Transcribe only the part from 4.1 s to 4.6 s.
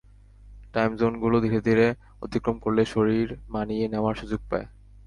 সুযোগ